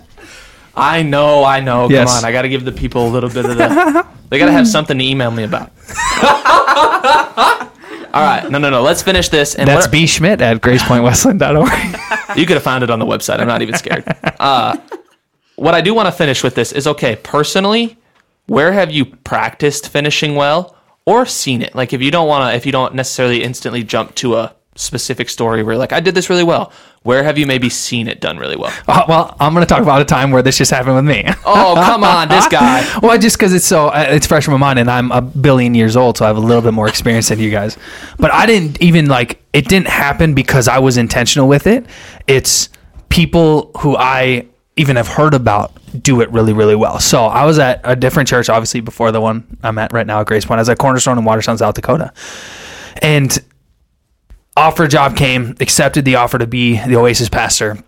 [0.74, 1.88] I know, I know.
[1.88, 2.08] Yes.
[2.08, 4.06] Come on, I got to give the people a little bit of the.
[4.30, 5.70] they got to have something to email me about.
[8.14, 8.82] All right, no, no, no.
[8.82, 9.54] Let's finish this.
[9.54, 12.08] And That's B Schmidt at gracepointwestland.org.
[12.38, 13.40] You could have found it on the website.
[13.40, 14.04] I'm not even scared.
[14.40, 14.78] Uh,
[15.56, 17.14] what I do want to finish with this is okay.
[17.16, 17.98] Personally,
[18.46, 21.74] where have you practiced finishing well or seen it?
[21.74, 25.28] Like, if you don't want to, if you don't necessarily instantly jump to a specific
[25.28, 28.38] story where like I did this really well, where have you maybe seen it done
[28.38, 28.72] really well?
[28.88, 31.24] Uh, well, I'm going to talk about a time where this just happened with me.
[31.44, 32.86] Oh, come on, this guy.
[33.00, 35.74] well, just because it's so uh, it's fresh in my mind, and I'm a billion
[35.74, 37.76] years old, so I have a little bit more experience than you guys.
[38.18, 39.68] But I didn't even like it.
[39.68, 41.86] Didn't happen because I was intentional with it.
[42.26, 42.68] It's
[43.08, 46.98] people who I even have heard about do it really, really well.
[46.98, 50.20] So I was at a different church, obviously before the one I'm at right now
[50.20, 50.58] at Grace Point.
[50.58, 52.12] I was at Cornerstone in Watertown, South Dakota,
[53.02, 53.38] and
[54.56, 57.78] offer job came, accepted the offer to be the Oasis pastor.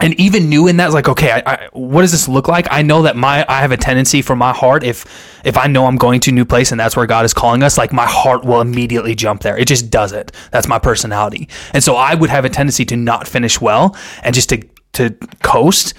[0.00, 2.68] And even knew in that, like, okay, I, I, what does this look like?
[2.70, 5.04] I know that my, I have a tendency for my heart, if,
[5.44, 7.62] if I know I'm going to a new place and that's where God is calling
[7.62, 9.58] us, like my heart will immediately jump there.
[9.58, 10.32] It just does it.
[10.52, 11.48] That's my personality.
[11.74, 15.10] And so I would have a tendency to not finish well and just to, to
[15.42, 15.94] coast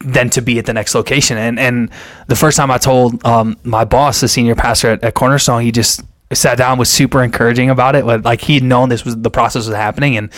[0.00, 1.36] than to be at the next location.
[1.36, 1.90] And, and
[2.28, 5.72] the first time I told, um, my boss, the senior pastor at, at Cornerstone, he
[5.72, 6.02] just,
[6.34, 8.04] sat down was super encouraging about it.
[8.04, 10.32] Like he'd known this was the process was happening and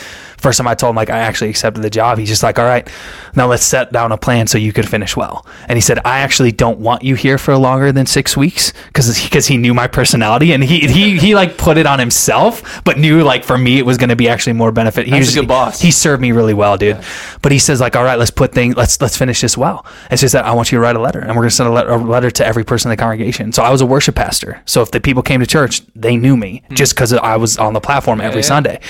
[0.45, 2.67] first time i told him like i actually accepted the job he's just like all
[2.67, 2.87] right
[3.35, 5.47] now let's set down a plan so you could finish well.
[5.69, 9.23] And he said i actually don't want you here for longer than six weeks because
[9.25, 12.99] because he knew my personality and he, he he like put it on himself but
[12.99, 15.37] knew like for me it was going to be actually more benefit he That's was
[15.37, 15.81] a good boss.
[15.81, 17.01] he served me really well dude.
[17.41, 19.87] But he says like all right let's put things let's let's finish this well.
[20.11, 21.71] It's just that i want you to write a letter and we're going to send
[21.71, 23.53] a letter, a letter to every person in the congregation.
[23.53, 24.61] So i was a worship pastor.
[24.67, 26.75] So if the people came to church they knew me hmm.
[26.75, 28.47] just because i was on the platform every yeah.
[28.47, 28.81] sunday.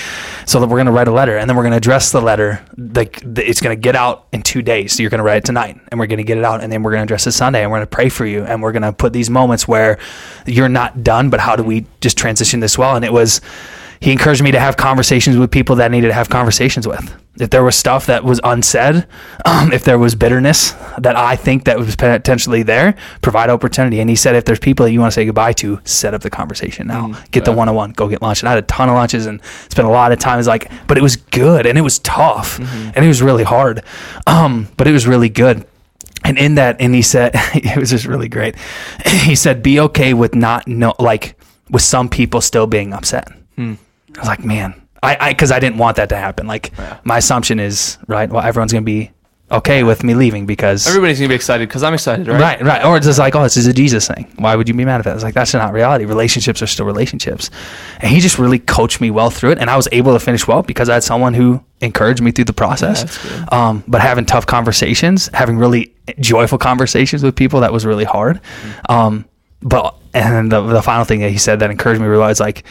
[0.45, 2.21] So that we're going to write a letter and then we're going to address the
[2.21, 4.93] letter like it's going to get out in two days.
[4.93, 6.71] So you're going to write it tonight and we're going to get it out and
[6.71, 8.61] then we're going to address it sunday and we're going to pray for you and
[8.61, 9.97] we're going to put these moments where
[10.45, 11.87] you're not done but how do we hmm.
[12.01, 12.95] just transition this well?
[12.95, 13.41] And it was
[13.99, 17.13] he encouraged me to have conversations with people that I needed to have conversations with.
[17.37, 19.05] If there was stuff that was unsaid,
[19.45, 23.99] um, if there was bitterness that I think that was potentially there, provide opportunity.
[23.99, 26.21] And he said, if there's people that you want to say goodbye to, set up
[26.21, 27.07] the conversation now.
[27.31, 28.41] get the one on one, go get lunch.
[28.41, 30.39] And I had a ton of lunches and spent a lot of time.
[30.39, 33.83] It's like, but it was good and it was tough and it was really hard,
[34.27, 35.65] um, but it was really good.
[36.23, 38.55] And in that, and he said, it was just really great.
[39.05, 41.37] He said, be okay with not know, like,
[41.69, 43.27] with some people still being upset.
[44.15, 46.47] I was like, man, I, I, cause I didn't want that to happen.
[46.47, 46.71] Like
[47.05, 49.11] my assumption is, right, well, everyone's going to be
[49.51, 50.87] okay with me leaving because.
[50.87, 52.39] Everybody's gonna be excited because I'm excited, right?
[52.39, 52.85] Right, right.
[52.85, 54.31] Or it's just like, oh, this is a Jesus thing.
[54.37, 55.15] Why would you be mad at that?
[55.15, 56.05] It's like, that's not reality.
[56.05, 57.51] Relationships are still relationships.
[57.99, 59.59] And he just really coached me well through it.
[59.59, 62.45] And I was able to finish well because I had someone who encouraged me through
[62.45, 63.17] the process.
[63.21, 63.53] good.
[63.53, 68.41] Um, but having tough conversations, having really joyful conversations with people, that was really hard.
[68.89, 69.25] Um,
[69.61, 72.63] but, and the, the final thing that he said that encouraged me really was like,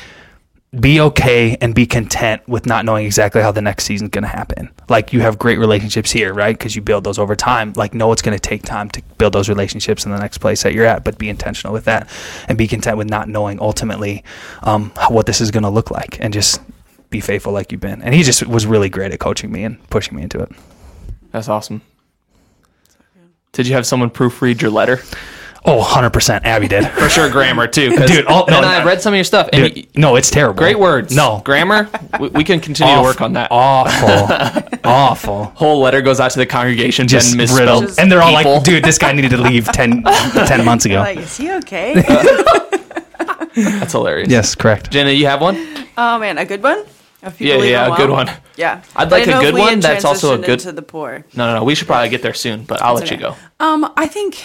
[0.81, 4.29] be okay and be content with not knowing exactly how the next season's going to
[4.29, 4.71] happen.
[4.89, 6.57] Like you have great relationships here, right?
[6.57, 7.73] Because you build those over time.
[7.77, 10.63] Like know it's going to take time to build those relationships in the next place
[10.63, 12.09] that you're at, but be intentional with that
[12.49, 14.25] and be content with not knowing ultimately
[14.63, 16.61] um, what this is going to look like and just
[17.11, 18.03] be faithful like you've been.
[18.03, 20.51] And he just was really great at coaching me and pushing me into it.
[21.31, 21.83] That's awesome.
[23.53, 25.01] Did you have someone proofread your letter?
[25.67, 26.45] Oh, 100%.
[26.45, 26.87] Abby did.
[26.89, 27.97] For sure, grammar too.
[28.07, 29.49] Dude, all- no, and I've read some of your stuff.
[29.51, 30.59] And Dude, y- no, it's terrible.
[30.59, 31.17] great words.
[31.17, 31.41] No.
[31.43, 31.89] grammar.
[32.21, 33.49] We, we can continue to work on that.
[33.51, 34.79] Awful.
[34.85, 35.45] awful.
[35.45, 37.09] Whole letter goes out to the congregation.
[37.09, 37.85] just Jen riddled.
[37.85, 38.55] Just and they're all people.
[38.57, 40.97] like, dude, this guy needed to leave 10, 10 months ago.
[40.99, 41.95] Like, is he okay?
[43.55, 44.29] That's hilarious.
[44.29, 44.91] yes, correct.
[44.91, 45.57] Jenna, you have one?
[45.97, 46.85] oh man, a good one.
[47.23, 47.99] Of people Yeah, yeah, a well?
[47.99, 48.31] good one.
[48.57, 51.25] Yeah, I'd I like a know good one that's also a good- into the poor.
[51.35, 51.65] No, no, no.
[51.65, 53.35] We should probably get there soon, but I'll let you go.
[53.61, 54.43] Um, I think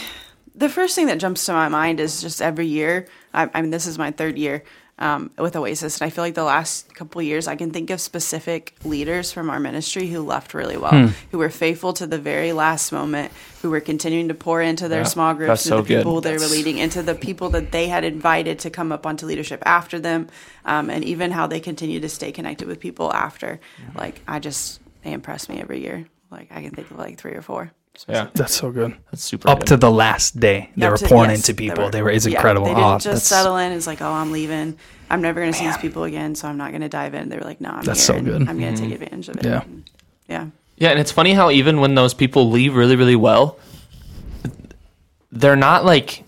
[0.60, 3.08] the first thing that jumps to my mind is just every year.
[3.34, 4.64] I, I mean, this is my third year
[4.98, 7.90] um, with Oasis, and I feel like the last couple of years I can think
[7.90, 12.18] of specific leaders from our ministry who left really well, who were faithful to the
[12.20, 15.78] very last moment, who were continuing to pour into their Yeah, small groups, that's into
[15.78, 15.98] so the good.
[16.00, 19.26] people they were leading, into the people that they had invited to come up onto
[19.26, 20.28] leadership after them,
[20.66, 23.62] um, and even how they continue to stay connected with people after.
[23.96, 26.08] Like, I just they impress me every year.
[26.30, 27.72] Like, I can think of like three or four.
[28.08, 28.96] Yeah, That's so good.
[29.12, 29.50] that's super.
[29.50, 29.68] Up good.
[29.68, 31.86] to the last day, they Up were to- pouring yes, into they people.
[31.86, 32.68] were- They were, it's yeah, incredible.
[32.68, 33.72] They didn't Oh, just that's- settle in.
[33.74, 34.78] It's like, oh, I'm leaving.
[35.10, 37.30] I'm never going to see these people again, so I'm not going to dive in.
[37.30, 38.16] They were like, no, I'm That's here.
[38.16, 38.48] so and good.
[38.48, 39.04] I'm going to take mm-hmm.
[39.04, 39.46] advantage of it.
[39.46, 39.64] Yeah.
[40.30, 40.46] Yeah.
[40.78, 43.58] Yeah, and it's funny how even when those people leave really, really well,
[45.32, 46.24] they're not like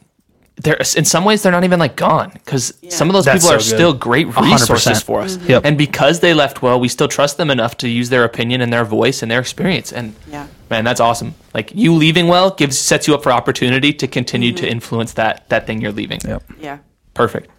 [0.63, 3.49] they're in some ways they're not even like gone because some of those That's people
[3.49, 3.63] so are good.
[3.63, 4.51] still great 100%.
[4.51, 5.37] resources for us.
[5.37, 5.49] Mm-hmm.
[5.49, 5.65] Yep.
[5.65, 8.71] And because they left well, we still trust them enough to use their opinion and
[8.71, 9.91] their voice and their experience.
[9.91, 10.47] And Yeah.
[10.69, 11.33] man, that's awesome.
[11.53, 14.71] Like you leaving well gives sets you up for opportunity to continue to mm-hmm.
[14.71, 16.19] influence that that thing you're leaving.
[16.25, 16.43] Yep.
[16.59, 16.77] Yeah.
[17.13, 17.49] Perfect.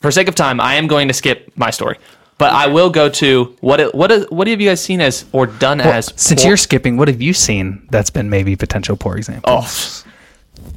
[0.00, 1.98] For sake of time, I am going to skip my story,
[2.38, 5.26] but I will go to what it, what is, what have you guys seen as
[5.32, 8.56] or done Well, as since poor- you're skipping, what have you seen that's been maybe
[8.56, 9.52] potential poor example?
[9.52, 10.02] Oh,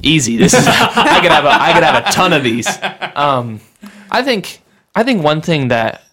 [0.01, 0.37] easy.
[0.37, 2.67] This is I could have a I could have a ton of these.
[3.15, 3.59] Um,
[4.11, 4.61] I think
[4.95, 6.03] I think one thing that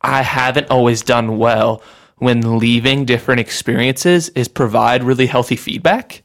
[0.00, 1.82] I haven't always done well
[2.18, 6.22] when leaving different experiences is provide really healthy feedback.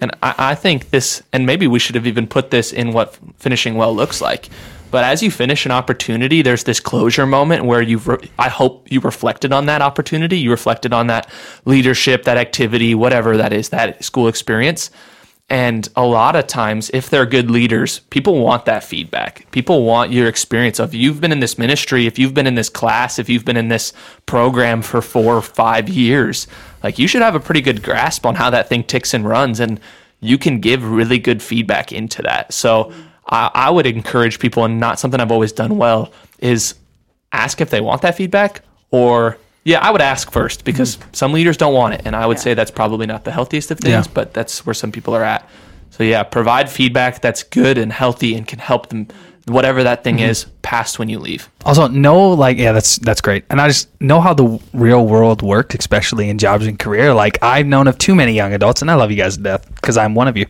[0.00, 3.18] And I, I think this, and maybe we should have even put this in what
[3.36, 4.48] finishing well looks like.
[4.90, 8.90] But as you finish an opportunity, there's this closure moment where you've, re- I hope
[8.90, 10.38] you reflected on that opportunity.
[10.38, 11.28] You reflected on that
[11.66, 14.90] leadership, that activity, whatever that is, that school experience.
[15.50, 19.50] And a lot of times, if they're good leaders, people want that feedback.
[19.50, 22.68] People want your experience of you've been in this ministry, if you've been in this
[22.68, 23.94] class, if you've been in this
[24.26, 26.48] program for four or five years,
[26.82, 29.58] like you should have a pretty good grasp on how that thing ticks and runs.
[29.58, 29.80] And
[30.20, 32.52] you can give really good feedback into that.
[32.52, 32.92] So
[33.26, 36.74] I, I would encourage people, and not something I've always done well, is
[37.32, 41.56] ask if they want that feedback or yeah, I would ask first because some leaders
[41.56, 42.42] don't want it, and I would Yeah.
[42.42, 44.12] say that's probably not the healthiest of things, Yeah.
[44.14, 45.48] but that's where some people are at.
[45.90, 49.08] So yeah, provide feedback that's good and healthy and can help them,
[49.46, 51.48] whatever that thing is, past when you leave.
[51.64, 55.42] Also, know like yeah, that's that's great, and I just know how the real world
[55.42, 57.12] works, especially in jobs and career.
[57.14, 59.66] Like I've known of too many young adults, and I love you guys to death
[59.74, 60.46] because I'm one of you.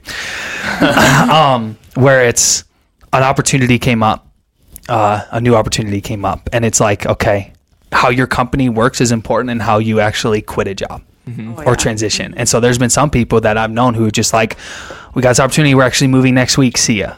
[0.81, 2.65] um, where it's
[3.13, 4.29] an opportunity came up,
[4.89, 7.53] uh, a new opportunity came up, and it's like okay,
[7.93, 11.73] how your company works is important, and how you actually quit a job Oh, or
[11.73, 11.75] yeah.
[11.75, 12.33] transition.
[12.39, 14.57] And so there's been some people that I've known who are just like,
[15.15, 16.79] we got this opportunity, we're actually moving next week.
[16.79, 17.15] See ya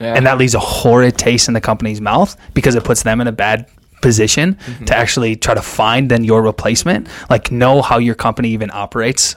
[0.00, 0.14] Yeah.
[0.16, 3.28] and that leaves a horrid taste in the company's mouth because it puts them in
[3.28, 3.66] a bad
[4.02, 4.84] position Mm-hmm.
[4.86, 9.36] to actually try to find then your replacement like know how your company even operates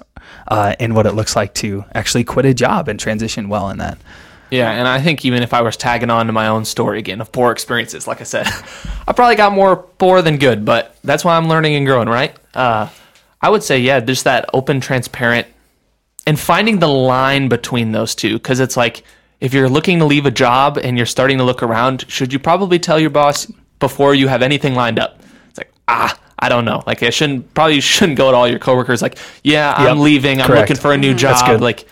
[0.50, 3.78] uh, and what it looks like to actually quit a job and transition well in
[3.78, 3.98] that
[4.50, 7.20] Yeah, and I think even if I was tagging on to my own story again
[7.22, 8.48] of poor experiences, like I said,
[9.08, 12.36] I probably got more poor than good, but that's why I'm learning and growing, right?
[12.54, 12.90] Uh,
[13.42, 15.48] I would say, yeah, there's that open, transparent,
[16.26, 18.34] and finding the line between those two.
[18.34, 19.04] Because it's like,
[19.40, 22.40] if you're looking to leave a job and you're starting to look around, should you
[22.40, 25.22] probably tell your boss before you have anything lined up?
[25.50, 26.84] It's like, ah, I don't know.
[26.88, 30.42] Like, I shouldn't, probably shouldn't go to all your coworkers, like, yeah, I'm Yep, leaving,
[30.42, 30.70] I'm correct.
[30.70, 31.36] looking for a new job.
[31.36, 31.62] That's good.
[31.62, 31.88] Like,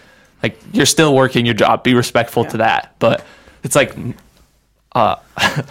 [0.46, 1.84] like you're still working your job.
[1.84, 2.96] Be respectful to that.
[3.00, 3.26] But
[3.64, 3.96] it's like,
[4.94, 5.16] uh,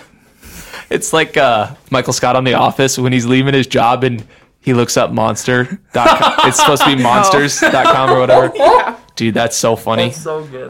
[0.91, 4.27] it's like uh, Michael Scott on The Office when he's leaving his job and
[4.61, 5.79] he looks up monster.com.
[6.49, 8.97] it's supposed to be monsters.com or whatever.
[9.17, 10.11] Dude, that's so funny.
[10.11, 10.69] so good.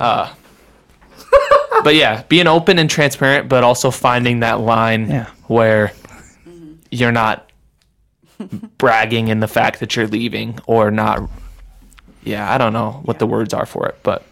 [1.83, 5.27] But yeah, being open and transparent, but also finding that line Yeah.
[5.47, 5.93] where
[6.91, 7.51] you're not
[8.79, 11.29] bragging in the fact that you're leaving or not.
[12.25, 14.25] Yeah, I don't know what the words are for it, but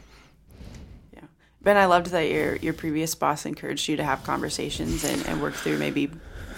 [1.14, 1.20] Yeah.
[1.62, 5.40] Ben, I loved that your your previous boss encouraged you to have conversations and, and
[5.42, 6.10] work through maybe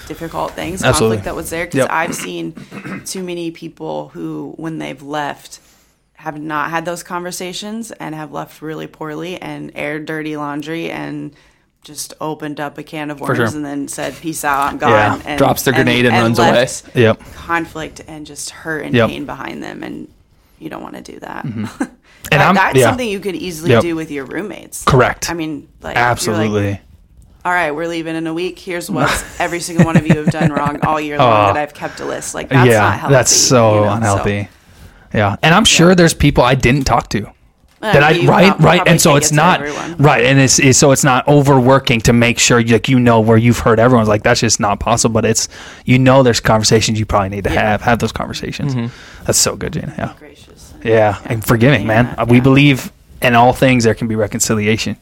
[0.07, 1.17] difficult things, Absolutely.
[1.17, 1.65] conflict that was there.
[1.65, 1.89] Because Yep.
[1.91, 2.55] I've seen
[3.07, 5.61] too many people who, when they've left,
[6.15, 11.35] have not had those conversations and have left really poorly and aired dirty laundry and
[11.83, 13.47] just opened up a can of worms sure.
[13.47, 15.21] and then said, "Peace out, I'm gone." Yeah.
[15.27, 17.03] And, Drops the grenade and runs left away.
[17.03, 17.21] Yep.
[17.35, 19.09] Conflict and just hurt and Yep.
[19.11, 20.09] pain behind them, and
[20.59, 21.45] you don't want to do that.
[21.45, 21.85] Mm-hmm.
[22.33, 22.89] And That- that's yeah.
[22.89, 23.83] something you could easily Yep.
[23.83, 24.83] do with your roommates.
[24.85, 25.31] Correct.
[25.31, 26.81] I mean, like absolutely
[27.45, 28.59] all right, we're leaving in a week.
[28.59, 31.53] Here's what every single one of you have done wrong all year long Oh.
[31.53, 32.35] that I've kept a list.
[32.35, 33.13] Like that's yeah not healthy.
[33.13, 34.49] that's so you know, unhealthy
[35.13, 37.31] yeah and i'm sure there's people i didn't talk to
[37.93, 39.97] that I you right prob- right and so it's not everyone.
[39.99, 43.21] right and it's, it's so it's not overworking to make sure you, like you know
[43.21, 45.49] where you've heard everyone's like that's just not possible but it's
[45.85, 47.61] you know there's conversations you probably need to Yeah.
[47.71, 49.25] have have those conversations mm-hmm.
[49.25, 50.75] that's so good Jana yeah Gracious.
[50.83, 52.91] yeah and forgiving man Yeah, we believe
[53.23, 54.97] in all things there can be reconciliation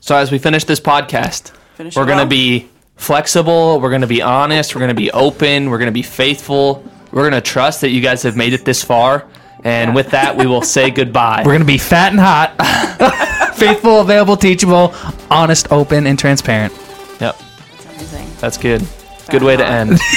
[0.00, 2.28] So as we finish this podcast, Finish we're going to well.
[2.28, 5.92] be flexible, we're going to be honest, we're going to be open, we're going to
[5.92, 6.84] be faithful.
[7.12, 9.26] We're going to trust that you guys have made it this far.
[9.64, 11.42] And with that, we will say goodbye.
[11.44, 14.94] we're gonna be fat and hot faithful available teachable
[15.30, 16.72] honest open and transparent
[17.20, 17.36] Yep.
[17.38, 18.28] That's amazing.
[18.40, 18.82] That's good.
[19.30, 19.98] Good way to end.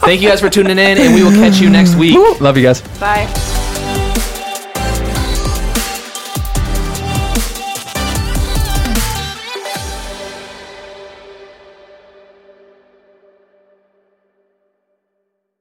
[0.00, 2.16] Thank you guys for tuning in, and we will catch you next week.
[2.40, 3.26] love you guys Bye.